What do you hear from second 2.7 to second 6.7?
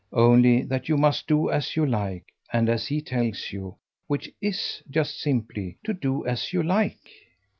he tells you which IS just simply to do as you